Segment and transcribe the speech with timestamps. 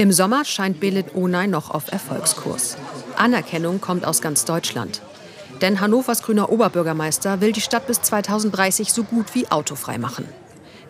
[0.00, 2.78] Im Sommer scheint Belit Onay noch auf Erfolgskurs.
[3.18, 5.02] Anerkennung kommt aus ganz Deutschland.
[5.60, 10.26] Denn Hannovers grüner Oberbürgermeister will die Stadt bis 2030 so gut wie autofrei machen.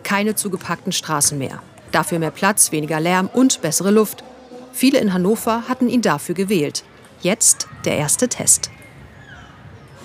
[0.03, 1.61] Keine zugepackten Straßen mehr.
[1.91, 4.23] Dafür mehr Platz, weniger Lärm und bessere Luft.
[4.71, 6.85] Viele in Hannover hatten ihn dafür gewählt.
[7.19, 8.71] Jetzt der erste Test.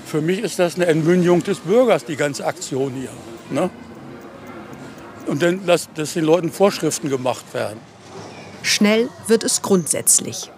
[0.05, 3.11] Für mich ist das eine Entmündigung des Bürgers, die ganze Aktion hier.
[3.51, 3.71] Ne?
[5.29, 7.79] Und dann, dass, dass den Leuten Vorschriften gemacht werden.
[8.67, 10.51] Schnell wird es grundsätzlich.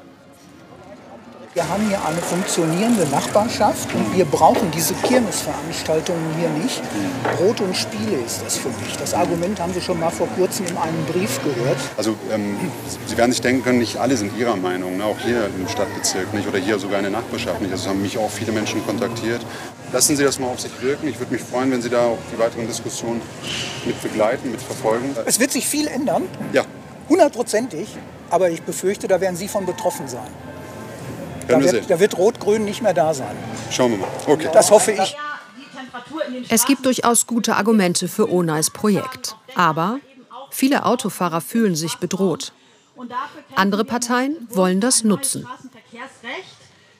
[1.52, 6.80] Wir haben hier eine funktionierende Nachbarschaft und wir brauchen diese Kirmesveranstaltungen hier nicht.
[7.36, 8.96] Brot und Spiele ist das für mich.
[8.98, 11.76] Das Argument haben Sie schon mal vor kurzem in einem Brief gehört.
[11.98, 12.56] Also ähm,
[13.06, 15.04] Sie werden sich denken können, nicht alle sind Ihrer Meinung, ne?
[15.04, 17.72] auch hier im Stadtbezirk nicht oder hier sogar in der Nachbarschaft nicht.
[17.72, 19.42] Also haben mich auch viele Menschen kontaktiert.
[19.92, 21.08] Lassen Sie das mal auf sich wirken.
[21.08, 23.20] Ich würde mich freuen, wenn Sie da auch die weiteren Diskussionen
[23.84, 25.14] mit begleiten, mit verfolgen.
[25.26, 26.22] Es wird sich viel ändern.
[26.54, 26.64] Ja.
[27.08, 27.96] Hundertprozentig.
[28.30, 30.28] Aber ich befürchte, da werden Sie von betroffen sein.
[31.46, 33.34] Da wird, da wird Rot-Grün nicht mehr da sein.
[33.70, 34.08] Schauen wir mal.
[34.26, 34.48] Okay.
[34.52, 35.16] Das hoffe ich.
[36.50, 39.36] Es gibt durchaus gute Argumente für Onays Projekt.
[39.54, 40.00] Aber
[40.50, 42.52] viele Autofahrer fühlen sich bedroht.
[43.54, 45.46] Andere Parteien wollen das nutzen.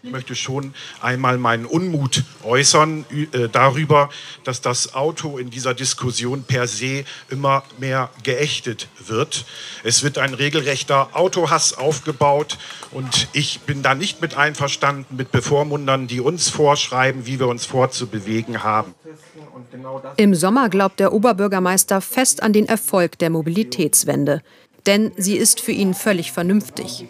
[0.09, 4.09] Ich möchte schon einmal meinen Unmut äußern äh, darüber,
[4.43, 9.45] dass das Auto in dieser Diskussion per se immer mehr geächtet wird.
[9.85, 12.57] Es wird ein regelrechter Autohass aufgebaut
[12.91, 17.67] und ich bin da nicht mit einverstanden mit Bevormundern, die uns vorschreiben, wie wir uns
[17.67, 18.95] fortzubewegen haben.
[20.17, 24.41] Im Sommer glaubt der Oberbürgermeister fest an den Erfolg der Mobilitätswende.
[24.87, 27.05] Denn sie ist für ihn völlig vernünftig.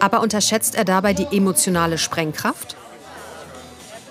[0.00, 2.76] Aber unterschätzt er dabei die emotionale Sprengkraft?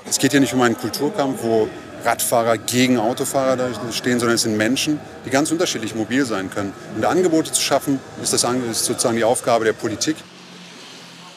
[0.09, 1.67] Es geht hier nicht um einen Kulturkampf, wo
[2.03, 6.73] Radfahrer gegen Autofahrer da stehen, sondern es sind Menschen, die ganz unterschiedlich mobil sein können.
[6.95, 10.15] Und Angebote zu schaffen, ist, das, ist sozusagen die Aufgabe der Politik.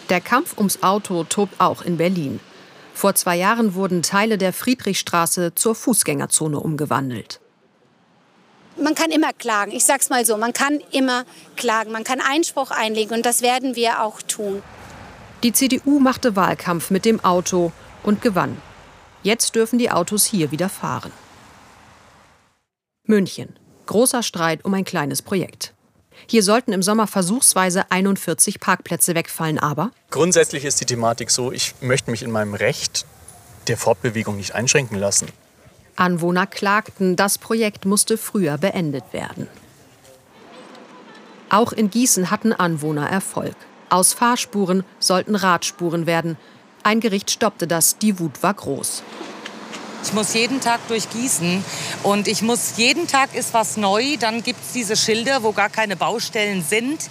[0.08, 2.40] Der Kampf ums Auto tobt auch in Berlin.
[2.94, 7.40] Vor zwei Jahren wurden Teile der Friedrichstraße zur Fußgängerzone umgewandelt
[8.80, 9.72] man kann immer klagen.
[9.72, 11.24] Ich sag's mal so, man kann immer
[11.56, 14.62] klagen, man kann Einspruch einlegen und das werden wir auch tun.
[15.42, 18.60] Die CDU machte Wahlkampf mit dem Auto und gewann.
[19.22, 21.12] Jetzt dürfen die Autos hier wieder fahren.
[23.04, 23.56] München.
[23.86, 25.74] Großer Streit um ein kleines Projekt.
[26.26, 31.74] Hier sollten im Sommer versuchsweise 41 Parkplätze wegfallen, aber Grundsätzlich ist die Thematik so, ich
[31.80, 33.06] möchte mich in meinem Recht
[33.68, 35.28] der Fortbewegung nicht einschränken lassen.
[36.00, 39.46] Anwohner klagten, das Projekt musste früher beendet werden.
[41.50, 43.54] Auch in Gießen hatten Anwohner Erfolg.
[43.90, 46.38] Aus Fahrspuren sollten Radspuren werden.
[46.84, 49.02] Ein Gericht stoppte das, die Wut war groß.
[50.02, 51.62] Ich muss jeden Tag durch Gießen
[52.04, 54.16] und ich muss jeden Tag ist was neu.
[54.18, 57.10] Dann gibt es diese Schilder, wo gar keine Baustellen sind.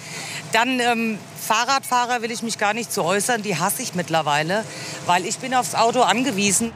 [0.51, 4.65] Dann ähm, Fahrradfahrer will ich mich gar nicht zu äußern, die hasse ich mittlerweile,
[5.05, 6.71] weil ich bin aufs Auto angewiesen.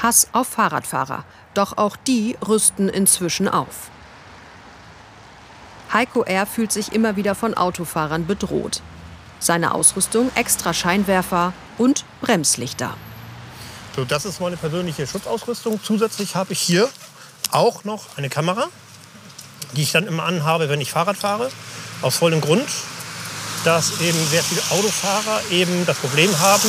[0.00, 1.24] Hass auf Fahrradfahrer.
[1.54, 3.90] Doch auch die rüsten inzwischen auf.
[5.92, 6.46] Heiko R.
[6.46, 8.80] fühlt sich immer wieder von Autofahrern bedroht.
[9.38, 12.94] Seine Ausrüstung extra Scheinwerfer und Bremslichter.
[13.94, 15.78] So, das ist meine persönliche Schutzausrüstung.
[15.82, 16.88] Zusätzlich habe ich hier
[17.50, 18.68] auch noch eine Kamera,
[19.76, 21.50] die ich dann immer anhabe, wenn ich Fahrrad fahre.
[22.00, 22.66] Aus vollem Grund,
[23.64, 26.68] dass eben sehr viele Autofahrer eben das Problem haben,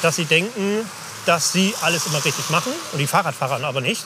[0.00, 0.88] dass sie denken,
[1.26, 4.04] dass sie alles immer richtig machen und die Fahrradfahrer aber nicht.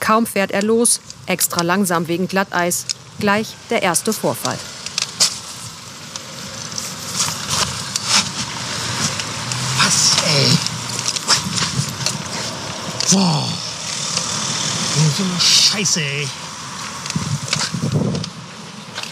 [0.00, 2.86] Kaum fährt er los, extra langsam wegen Glatteis,
[3.20, 4.58] gleich der erste Vorfall.
[9.78, 10.50] Was, ey?
[13.12, 13.48] Boah.
[15.16, 16.28] So eine Scheiße, ey.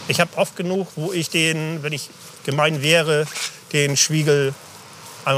[0.08, 2.10] Ich habe oft genug, wo ich den, wenn ich
[2.44, 3.26] gemein wäre,
[3.72, 4.54] den Schwiegel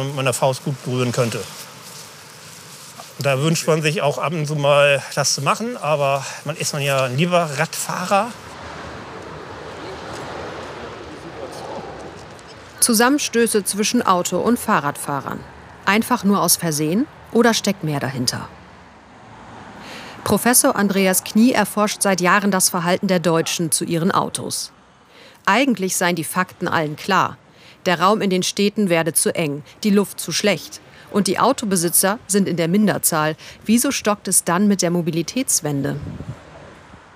[0.01, 1.43] an meiner Faust gut berühren könnte.
[3.19, 6.73] Da wünscht man sich auch ab und zu mal das zu machen, aber man ist
[6.73, 8.29] man ja lieber Radfahrer.
[12.81, 15.39] Zusammenstöße zwischen Auto- und Fahrradfahrern.
[15.85, 18.49] Einfach nur aus Versehen oder steckt mehr dahinter?
[20.25, 24.73] Professor Andreas Knie erforscht seit Jahren das Verhalten der Deutschen zu ihren Autos.
[25.47, 27.37] Eigentlich seien die Fakten allen klar.
[27.87, 30.81] Der Raum in den Städten werde zu eng, die Luft zu schlecht.
[31.11, 33.37] Und die Autobesitzer sind in der Minderzahl.
[33.65, 35.97] Wieso stockt es dann mit der Mobilitätswende?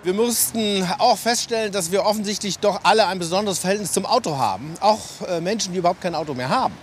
[0.02, 4.74] Wir mussten auch feststellen, dass wir offensichtlich doch alle ein besonderes Verhältnis zum Auto haben.
[4.80, 6.74] Auch äh, Menschen, die überhaupt kein Auto mehr haben.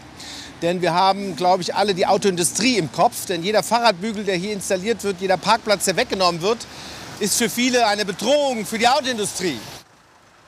[0.62, 3.26] Denn wir haben, glaube ich, alle die Autoindustrie im Kopf.
[3.26, 6.66] Denn jeder Fahrradbügel, der hier installiert wird, jeder Parkplatz, der weggenommen wird,
[7.20, 9.60] ist für viele eine Bedrohung für die Autoindustrie.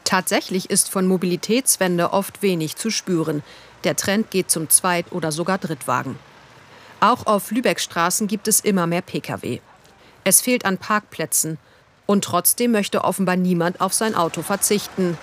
[0.06, 3.44] Tatsächlich ist von Mobilitätswende oft wenig zu spüren.
[3.84, 6.18] Der Trend geht zum Zweit- oder sogar Drittwagen.
[7.00, 9.60] Auch auf Lübeckstraßen gibt es immer mehr Pkw.
[10.24, 11.58] Es fehlt an Parkplätzen.
[12.06, 15.18] Und trotzdem möchte offenbar niemand auf sein Auto verzichten.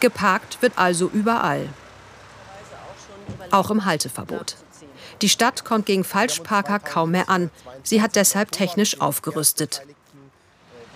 [0.00, 1.68] Geparkt wird also überall.
[3.50, 4.56] Auch im Halteverbot.
[5.20, 7.50] Die Stadt kommt gegen Falschparker kaum mehr an.
[7.82, 9.82] Sie hat deshalb technisch aufgerüstet.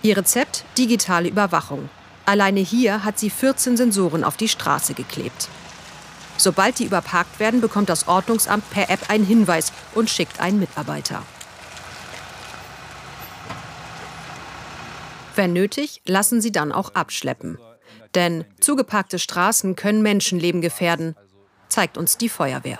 [0.01, 1.89] Ihr Rezept digitale Überwachung.
[2.25, 5.49] Alleine hier hat sie 14 Sensoren auf die Straße geklebt.
[6.37, 11.23] Sobald die überparkt werden, bekommt das Ordnungsamt per App einen Hinweis und schickt einen Mitarbeiter.
[15.35, 17.57] Wenn nötig, lassen sie dann auch abschleppen.
[18.15, 21.15] Denn zugeparkte Straßen können Menschenleben gefährden,
[21.69, 22.79] zeigt uns die Feuerwehr.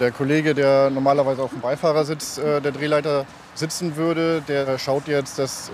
[0.00, 5.38] Der Kollege, der normalerweise auf dem Beifahrersitz äh, der Drehleiter sitzen würde, der schaut jetzt,
[5.38, 5.72] dass äh,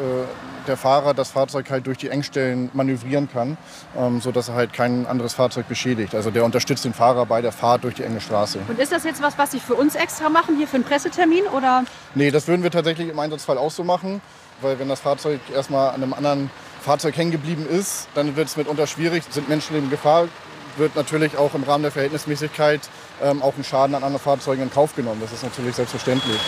[0.66, 3.56] der Fahrer das Fahrzeug halt durch die Engstellen manövrieren kann,
[3.96, 6.14] ähm, sodass er halt kein anderes Fahrzeug beschädigt.
[6.14, 8.58] Also der unterstützt den Fahrer bei der Fahrt durch die enge Straße.
[8.68, 11.44] Und ist das jetzt was, was Sie für uns extra machen, hier für einen Pressetermin?
[11.46, 11.84] Oder?
[12.14, 14.20] Nee, das würden wir tatsächlich im Einsatzfall auch so machen,
[14.60, 16.50] weil wenn das Fahrzeug erstmal an einem anderen
[16.80, 20.28] Fahrzeug hängen geblieben ist, dann wird es mitunter schwierig, sind Menschenleben in Gefahr,
[20.76, 22.80] wird natürlich auch im Rahmen der Verhältnismäßigkeit
[23.22, 25.20] ähm, auch ein Schaden an anderen Fahrzeugen in Kauf genommen.
[25.20, 26.40] Das ist natürlich selbstverständlich.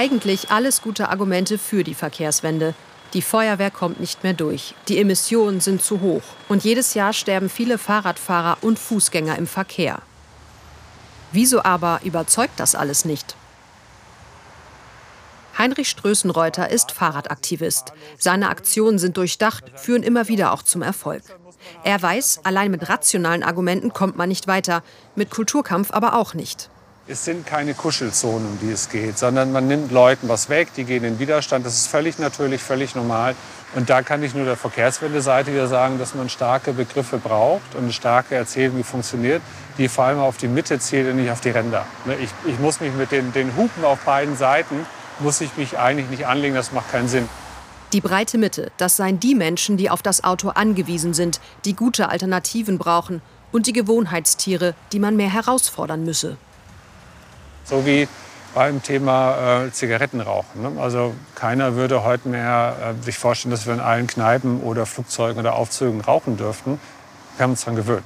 [0.00, 2.72] Eigentlich alles gute Argumente für die Verkehrswende.
[3.12, 4.74] Die Feuerwehr kommt nicht mehr durch.
[4.88, 6.22] Die Emissionen sind zu hoch.
[6.48, 10.00] Und jedes Jahr sterben viele Fahrradfahrer und Fußgänger im Verkehr.
[11.32, 13.36] Wieso aber überzeugt das alles nicht?
[15.58, 17.92] Heinrich Strößenreuter ist Fahrradaktivist.
[18.16, 21.24] Seine Aktionen sind durchdacht, führen immer wieder auch zum Erfolg.
[21.84, 24.82] Er weiß, allein mit rationalen Argumenten kommt man nicht weiter,
[25.14, 26.70] mit Kulturkampf aber auch nicht.
[27.10, 30.84] Es sind keine Kuschelzonen, um die es geht, sondern man nimmt Leuten was weg, die
[30.84, 31.66] gehen in Widerstand.
[31.66, 33.34] Das ist völlig natürlich, völlig normal.
[33.74, 37.82] Und da kann ich nur der Verkehrswende-Seite wieder sagen, dass man starke Begriffe braucht und
[37.82, 39.42] eine starke Erzählung, wie funktioniert,
[39.76, 41.84] die vor allem auf die Mitte zielt und nicht auf die Ränder.
[42.04, 44.86] Ne, ich, ich muss mich mit den, den Hupen auf beiden Seiten,
[45.18, 47.28] muss ich mich eigentlich nicht anlegen, das macht keinen Sinn.
[47.92, 52.08] Die breite Mitte, das seien die Menschen, die auf das Auto angewiesen sind, die gute
[52.08, 53.20] Alternativen brauchen
[53.50, 56.36] und die Gewohnheitstiere, die man mehr herausfordern müsse.
[57.70, 58.08] So wie
[58.52, 60.60] beim Thema äh, Zigarettenrauchen.
[60.60, 60.82] Ne?
[60.82, 65.38] Also keiner würde heute mehr äh, sich vorstellen, dass wir in allen Kneipen oder Flugzeugen
[65.38, 66.80] oder Aufzügen rauchen dürften.
[67.36, 68.02] Wir haben uns daran gewöhnt.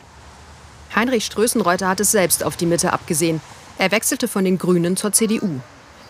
[0.95, 3.41] Heinrich Strößenreuter hat es selbst auf die Mitte abgesehen.
[3.79, 5.61] Er wechselte von den Grünen zur CDU.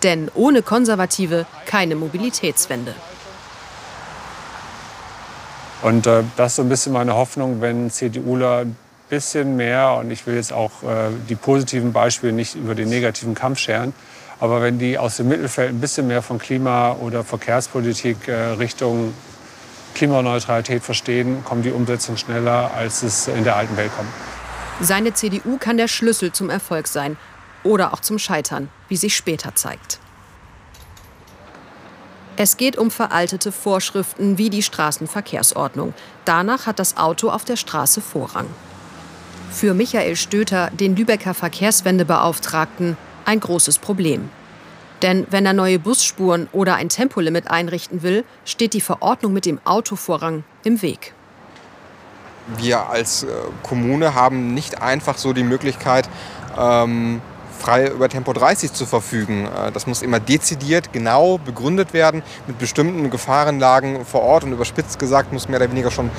[0.02, 2.94] Denn ohne Konservative keine Mobilitätswende.
[5.82, 8.66] Und äh, das ist so ein bisschen meine Hoffnung, wenn CDUler
[9.08, 13.34] bisschen mehr, und ich will jetzt auch äh, die positiven Beispiele nicht über den negativen
[13.34, 13.94] Kampf scheren,
[14.40, 19.14] aber wenn die aus dem Mittelfeld ein bisschen mehr von Klima- oder Verkehrspolitik äh, Richtung
[19.94, 24.08] Klimaneutralität verstehen, kommt die Umsetzung schneller, als es in der alten Welt kommt.
[24.80, 27.16] Seine CDU kann der Schlüssel zum Erfolg sein
[27.62, 30.00] oder auch zum Scheitern, wie sich später zeigt.
[32.36, 35.94] Es geht um veraltete Vorschriften wie die Straßenverkehrsordnung.
[36.24, 38.46] Danach hat das Auto auf der Straße Vorrang.
[39.54, 44.28] Für Michael Stöter, den Lübecker Verkehrswendebeauftragten, ein großes Problem.
[45.00, 49.60] Denn wenn er neue Busspuren oder ein Tempolimit einrichten will, steht die Verordnung mit dem
[49.64, 51.14] Autovorrang im Weg.
[52.58, 53.28] Wir als äh,
[53.62, 56.08] Kommune haben nicht einfach so die Möglichkeit,
[56.58, 57.22] ähm,
[57.64, 59.46] frei über Tempo 30 zu verfügen.
[59.46, 64.98] Äh, das muss immer dezidiert, genau begründet werden mit bestimmten Gefahrenlagen vor Ort und überspitzt
[64.98, 66.10] gesagt muss mehr oder weniger schon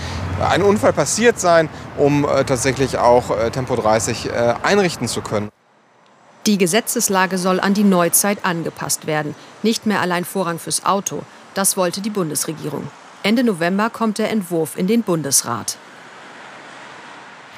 [0.42, 4.30] ein Unfall passiert sein, um äh, tatsächlich auch äh, Tempo 30
[4.64, 5.50] einrichten zu können.
[6.46, 11.22] Die Gesetzeslage soll an die Neuzeit angepasst werden, nicht mehr allein Vorrang fürs Auto.
[11.54, 12.88] Das wollte die Bundesregierung.
[13.24, 15.78] Ende November kommt der Entwurf in den Bundesrat.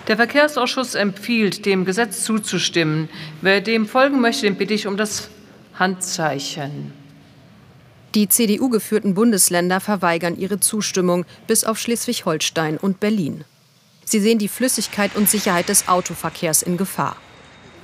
[0.07, 3.09] Der Verkehrsausschuss empfiehlt, dem Gesetz zuzustimmen.
[3.41, 5.29] Wer dem folgen möchte, den bitte ich um das
[5.73, 6.93] Handzeichen.
[8.15, 13.43] Die CDU-geführten Bundesländer verweigern ihre Zustimmung, bis auf Schleswig-Holstein und Berlin.
[14.05, 17.17] Sie sehen die Flüssigkeit und Sicherheit des Autoverkehrs in Gefahr.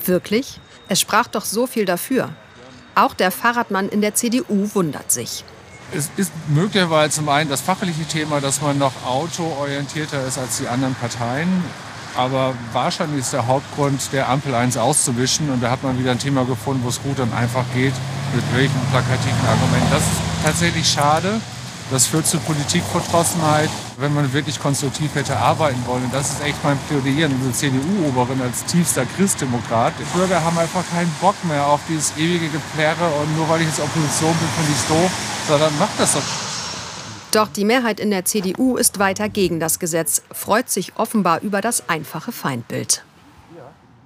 [0.05, 0.61] Wirklich?
[0.87, 2.29] Es sprach doch so viel dafür.
[2.95, 5.43] Auch der Fahrradmann in der CDU wundert sich.
[5.91, 10.67] Es ist möglicherweise zum einen das fachliche Thema, dass man noch autoorientierter ist als die
[10.67, 11.63] anderen Parteien.
[12.15, 15.49] Aber wahrscheinlich ist der Hauptgrund, der Ampel eins auszuwischen.
[15.49, 17.93] Und da hat man wieder ein Thema gefunden, wo es gut und einfach geht,
[18.35, 19.87] mit welchen plakativen Argumenten.
[19.91, 21.41] Das ist tatsächlich schade.
[21.91, 26.05] Das führt zu Politikverdrossenheit, wenn man wirklich konstruktiv hätte arbeiten wollen.
[26.05, 29.93] Und das ist echt mein Plädoyer an diese CDU-Oberin als tiefster Christdemokrat.
[29.99, 33.67] Die Bürger haben einfach keinen Bock mehr auf dieses ewige Geplärre und nur weil ich
[33.67, 35.11] jetzt Opposition bin, finde ich es doof,
[35.47, 36.42] sondern macht das doch.
[37.33, 41.61] Doch die Mehrheit in der CDU ist weiter gegen das Gesetz, freut sich offenbar über
[41.61, 43.03] das einfache Feindbild.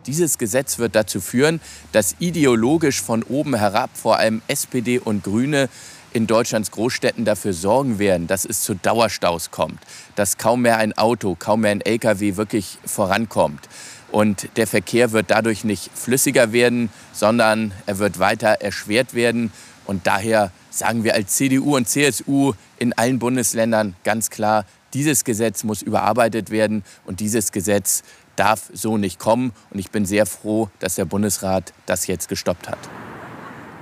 [0.06, 1.60] Dieses Gesetz wird dazu führen,
[1.92, 5.68] dass ideologisch von oben herab vor allem SPD und Grüne
[6.14, 9.80] in Deutschlands Großstädten dafür sorgen werden, dass es zu Dauerstaus kommt,
[10.16, 13.68] dass kaum mehr ein Auto, kaum mehr ein Lkw wirklich vorankommt.
[14.10, 19.52] Und der Verkehr wird dadurch nicht flüssiger werden, sondern er wird weiter erschwert werden.
[19.86, 25.64] Und daher sagen wir als CDU und CSU in allen Bundesländern ganz klar, dieses Gesetz
[25.64, 28.04] muss überarbeitet werden und dieses Gesetz
[28.36, 29.52] darf so nicht kommen.
[29.70, 32.80] Und ich bin sehr froh, dass der Bundesrat das jetzt gestoppt hat.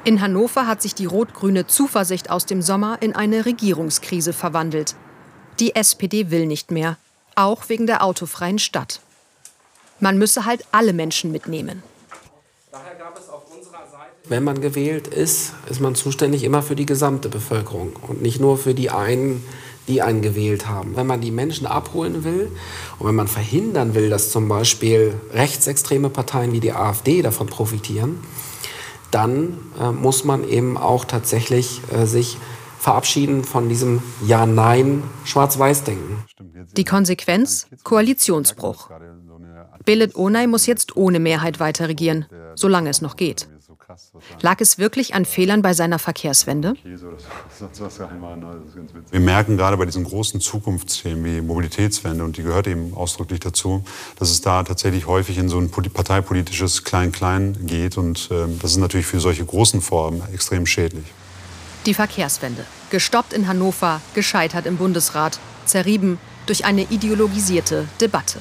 [0.03, 4.95] In Hannover hat sich die rot-grüne Zuversicht aus dem Sommer in eine Regierungskrise verwandelt.
[5.59, 6.97] Die SPD will nicht mehr,
[7.35, 9.01] auch wegen der autofreien Stadt.
[9.99, 11.81] Man müsse halt alle Menschen mitnehmen.
[14.27, 18.57] Wenn man gewählt ist, ist man zuständig immer für die gesamte Bevölkerung und nicht nur
[18.57, 19.43] für die einen,
[19.87, 20.95] die einen gewählt haben.
[20.95, 22.49] Wenn man die Menschen abholen will
[22.97, 28.17] und wenn man verhindern will, dass zum Beispiel rechtsextreme Parteien wie die AfD davon profitieren,
[29.11, 32.37] dann äh, muss man eben auch tatsächlich äh, sich
[32.79, 36.23] verabschieden von diesem Ja-Nein Schwarz-Weiß-Denken.
[36.75, 37.67] Die Konsequenz?
[37.83, 38.89] Koalitionsbruch.
[39.85, 43.47] Belet Onay muss jetzt ohne Mehrheit weiter regieren, solange es noch geht.
[44.41, 46.75] Lag es wirklich an Fehlern bei seiner Verkehrswende?
[49.11, 53.83] Wir merken gerade bei diesen großen Zukunftsthemen wie Mobilitätswende, und die gehört eben ausdrücklich dazu,
[54.17, 57.97] dass es da tatsächlich häufig in so ein parteipolitisches Klein-Klein geht.
[57.97, 61.05] Und äh, das ist natürlich für solche großen Formen extrem schädlich.
[61.85, 62.65] Die Verkehrswende.
[62.89, 68.39] Gestoppt in Hannover, gescheitert im Bundesrat, zerrieben durch eine ideologisierte Debatte.